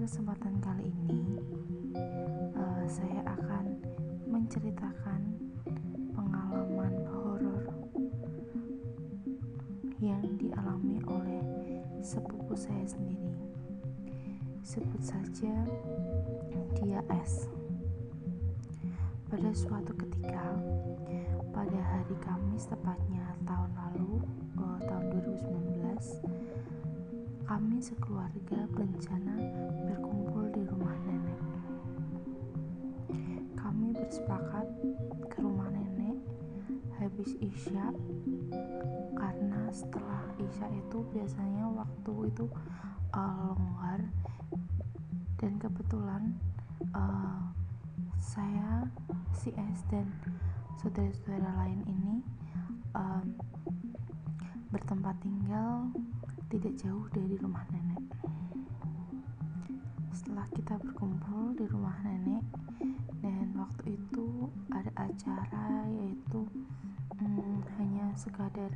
Kesempatan 0.00 0.56
kali 0.64 0.88
ini, 1.04 1.36
uh, 2.56 2.84
saya 2.88 3.20
akan 3.36 3.76
menceritakan 4.32 5.20
pengalaman 6.16 7.04
horor 7.04 7.68
yang 10.00 10.24
dialami 10.40 11.04
oleh 11.04 11.44
sepupu 12.00 12.56
saya 12.56 12.80
sendiri. 12.88 13.28
Sebut 14.64 15.04
saja 15.04 15.68
dia 16.80 17.04
S. 17.20 17.52
Pada 19.28 19.52
suatu 19.52 19.92
ketika, 20.00 20.56
pada 21.52 21.76
hari 21.76 22.16
Kamis 22.24 22.64
tepatnya 22.64 23.36
tahun 23.44 23.68
lalu, 23.76 24.24
uh, 24.64 24.80
tahun 24.80 25.12
2019, 25.12 26.24
kami 27.44 27.82
sekeluarga 27.82 28.62
berencana 28.70 29.34
Kami 34.10 34.18
bersepakat 34.26 34.66
ke 35.30 35.38
rumah 35.38 35.70
nenek 35.70 36.18
habis 36.98 37.30
Isya 37.38 37.94
karena 39.14 39.62
setelah 39.70 40.26
Isya 40.34 40.66
itu 40.66 41.06
biasanya 41.14 41.70
waktu 41.70 42.34
itu 42.34 42.50
uh, 43.14 43.54
longgar 43.54 44.02
dan 45.38 45.62
kebetulan 45.62 46.34
uh, 46.90 47.54
saya 48.18 48.90
si 49.30 49.54
S 49.54 49.86
dan 49.86 50.10
saudara-saudara 50.82 51.46
lain 51.62 51.78
ini 51.86 52.18
um, 52.98 53.38
bertempat 54.74 55.22
tinggal 55.22 55.86
tidak 56.50 56.74
jauh 56.82 57.06
dari 57.14 57.38
rumah 57.38 57.62
nenek. 57.70 58.10
Setelah 60.10 60.50
kita 60.50 60.82
berkumpul 60.82 61.54
di 61.54 61.62
rumah 61.70 61.94
nenek 62.02 62.59
acara 65.08 65.86
yaitu 65.88 66.44
um, 67.20 67.62
hanya 67.78 68.12
sekadar 68.16 68.72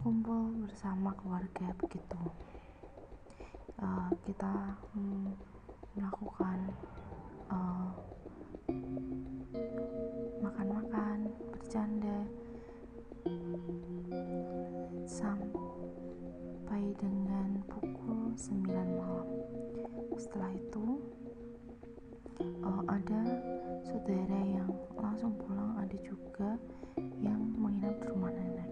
kumpul 0.00 0.54
bersama 0.64 1.12
keluarga 1.18 1.74
begitu. 1.82 2.20
Uh, 3.78 4.10
kita 4.24 4.74
um, 4.96 5.34
melakukan 5.94 6.58
uh, 7.50 7.90
makan-makan, 10.42 11.30
bercanda 11.50 12.18
sampai 15.08 16.94
dengan 17.00 17.60
pukul 17.68 18.32
9 18.36 18.64
malam. 18.96 19.28
Setelah 20.16 20.52
itu 20.54 20.86
uh, 22.40 22.82
ada 22.86 23.22
saudara 23.82 24.38
yang 24.46 24.70
langsung 24.94 25.34
pulang, 25.38 25.74
ada 25.78 25.96
juga 26.02 26.58
yang 27.18 27.40
menginap 27.58 27.94
di 27.98 28.06
rumah 28.10 28.32
nenek. 28.34 28.70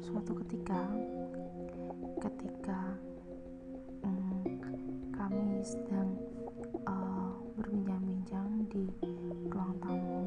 Suatu 0.00 0.32
ketika, 0.44 0.80
ketika 2.20 2.80
um, 4.04 4.44
kami 5.12 5.60
sedang 5.60 6.16
uh, 6.88 7.36
berbincang-bincang 7.56 8.66
di 8.72 8.88
ruang 9.52 9.76
tamu 9.80 10.22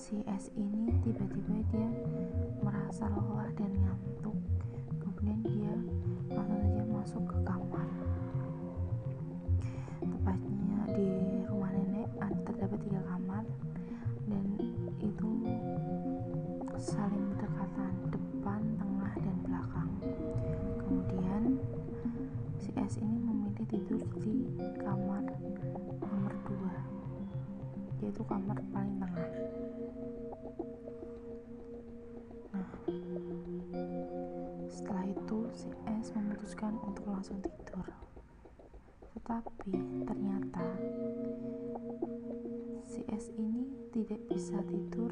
si 0.00 0.24
S 0.24 0.48
ini 0.56 0.90
tiba-tiba 1.04 1.60
dia 1.70 1.88
merasa 2.64 3.04
lelah 3.06 3.52
dan 3.52 3.68
ngantuk 3.78 4.32
kemudian 4.96 5.38
dia 5.44 5.74
langsung 6.32 6.58
saja 6.64 6.82
masuk 6.88 7.24
ke 7.28 7.36
kamar 7.44 7.79
saling 16.80 17.36
berdekatan 17.36 17.92
depan, 18.08 18.60
tengah, 18.80 19.12
dan 19.20 19.36
belakang. 19.44 19.92
Kemudian 20.80 21.60
si 22.56 22.72
S 22.72 22.96
ini 23.04 23.20
memilih 23.20 23.68
tidur 23.68 24.00
di 24.16 24.48
kamar 24.80 25.28
nomor 26.00 26.32
2 26.48 28.00
yaitu 28.00 28.24
kamar 28.24 28.56
paling 28.72 28.96
tengah. 28.96 29.28
Nah 32.56 32.68
setelah 34.72 35.04
itu 35.04 35.38
si 35.52 35.68
S 35.84 36.16
memutuskan 36.16 36.80
untuk 36.80 37.04
langsung 37.12 37.44
tidur. 37.44 37.84
Tetapi 39.12 39.76
ternyata 40.08 40.64
S 43.10 43.26
ini 43.34 43.66
tidak 43.90 44.22
bisa 44.30 44.54
tidur 44.70 45.10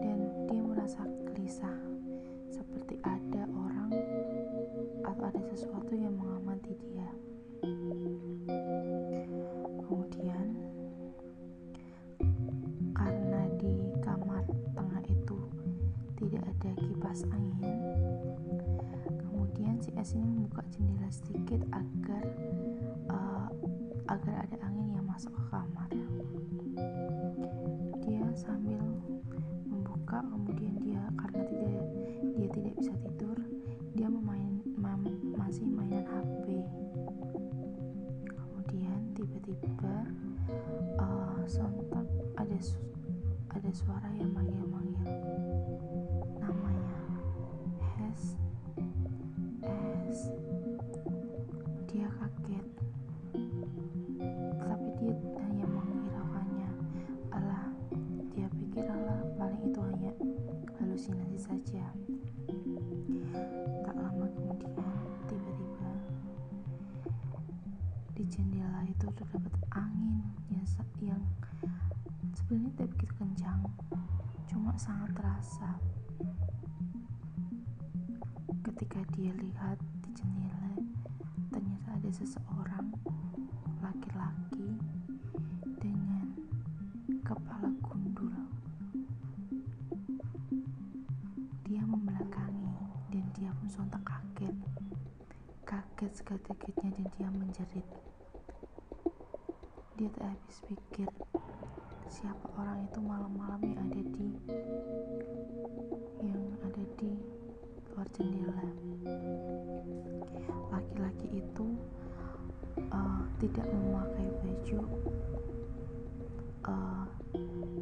dan 0.00 0.18
dia 0.48 0.64
merasa 0.64 1.04
gelisah 1.28 1.76
seperti 2.48 2.96
ada 3.04 3.44
orang 3.52 3.92
atau 5.04 5.24
ada 5.28 5.42
sesuatu 5.52 5.92
yang 5.92 6.16
mengamati 6.16 6.72
dia. 6.80 7.08
Kemudian, 9.84 10.46
karena 12.96 13.42
di 13.60 13.76
kamar 14.00 14.48
tengah 14.72 15.04
itu 15.04 15.38
tidak 16.16 16.48
ada 16.48 16.70
kipas 16.80 17.28
angin, 17.28 17.76
kemudian 19.20 19.76
si 19.84 19.92
S 20.00 20.16
ini 20.16 20.24
membuka 20.24 20.64
jendela 20.72 21.12
sedikit 21.12 21.60
agar 21.76 22.24
uh, 23.12 23.52
agar 24.08 24.48
ada 24.48 24.56
angin 24.64 24.96
yang 24.96 25.04
masuk 25.04 25.28
ke 25.36 25.44
kamar. 25.52 25.87
Terdapat 69.18 69.50
angin 69.74 70.22
yang, 70.46 70.62
yang 71.02 71.22
sebenarnya 72.38 72.70
tidak 72.78 72.88
begitu 72.94 73.14
kencang 73.18 73.60
cuma 74.46 74.70
sangat 74.78 75.10
terasa. 75.18 75.74
Ketika 78.62 79.02
dia 79.18 79.34
lihat 79.34 79.74
di 80.06 80.10
jendela 80.14 80.70
ternyata 81.50 81.98
ada 81.98 82.10
seseorang 82.14 82.94
laki-laki 83.82 84.78
dengan 85.82 86.30
kepala 87.26 87.74
gundul. 87.82 88.30
Dia 91.66 91.82
membelakangi 91.82 92.78
dan 93.10 93.26
dia 93.34 93.50
pun 93.50 93.66
sontak 93.66 94.06
kaget. 94.06 94.54
Kaget 95.66 96.12
seketiknya 96.14 96.94
dan 96.94 97.06
dia 97.18 97.28
menjerit 97.34 97.86
dia 99.98 100.06
tak 100.14 100.30
habis 100.30 100.58
pikir 100.62 101.10
siapa 102.06 102.46
orang 102.54 102.86
itu 102.86 103.02
malam-malam 103.02 103.58
yang 103.66 103.78
ada 103.82 104.02
di 104.14 104.26
yang 106.22 106.44
ada 106.62 106.84
di 107.02 107.18
luar 107.90 108.06
jendela. 108.14 108.62
Laki-laki 110.70 111.42
itu 111.42 111.66
uh, 112.94 113.26
tidak 113.42 113.66
memakai 113.74 114.30
baju 114.38 114.80
uh, 116.70 117.06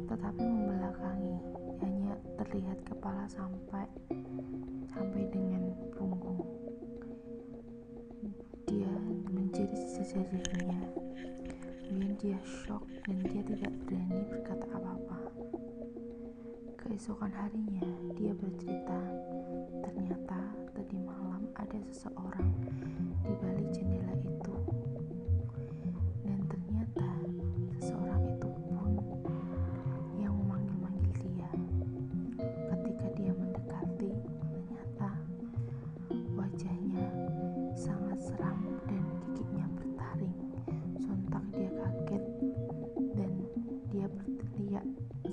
tetapi 0.09 0.41
membelakangi. 0.41 1.37
Hanya 1.85 2.17
terlihat 2.41 2.81
kepala 2.81 3.29
sampai 3.29 3.85
sampai 4.89 5.21
dengan 5.29 5.69
punggung. 5.93 6.41
Dia 8.65 8.89
menjadi 9.29 9.77
dirinya. 10.01 10.96
Dia 12.17 12.41
shock 12.41 12.81
dan 13.05 13.21
dia 13.29 13.45
tidak 13.45 13.69
berani 13.85 14.25
berkata 14.25 14.65
apa-apa. 14.73 15.21
Keesokan 16.81 17.29
harinya, 17.29 17.85
dia 18.17 18.33
bercerita, 18.33 18.97
ternyata 19.85 20.41
tadi 20.73 20.97
malam 20.97 21.45
ada 21.53 21.77
seseorang 21.93 22.56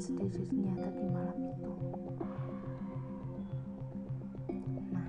sejujurnya 0.05 0.77
tadi 0.77 1.05
malam 1.09 1.39
itu. 1.49 1.73
Nah, 4.93 5.09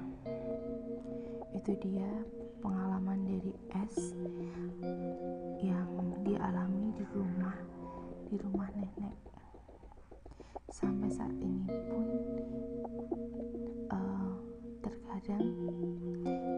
itu 1.51 1.71
dia 1.83 2.07
pengalaman 2.63 3.19
dari 3.27 3.51
S 3.75 4.15
yang 5.59 5.91
dialami 6.23 6.95
di 6.95 7.03
rumah 7.11 7.59
di 8.31 8.39
rumah 8.39 8.71
nenek. 8.71 9.19
Sampai 10.71 11.11
saat 11.11 11.35
ini 11.43 11.67
pun 11.91 12.07
uh, 13.91 14.31
terkadang 14.79 15.43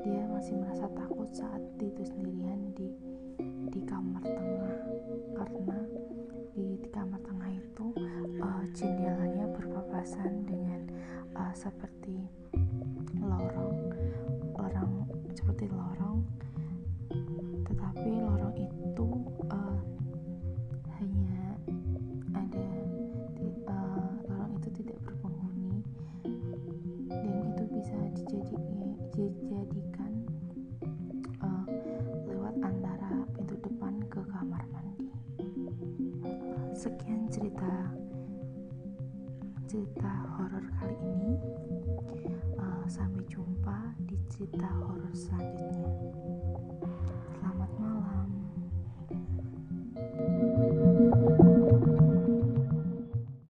dia 0.06 0.22
masih 0.30 0.62
merasa 0.62 0.86
takut 0.94 1.30
saat 1.34 1.62
seperti 11.58 12.14
lorong. 13.18 13.90
Lorong 14.54 14.94
seperti 15.34 15.66
lorong. 15.74 16.22
Tetapi 17.66 18.10
lorong 18.22 18.54
itu 18.62 19.08
uh, 19.50 19.82
hanya 21.02 21.58
ada 22.38 22.70
uh, 23.74 24.10
lorong 24.30 24.54
itu 24.62 24.70
tidak 24.86 25.02
berpenghuni. 25.02 25.82
Dan 27.10 27.58
itu 27.58 27.64
bisa 27.74 27.98
dijadikan 28.14 28.94
dijadikan 29.18 29.66
kita 44.52 44.68
horor 44.80 45.12
selanjutnya. 45.12 46.37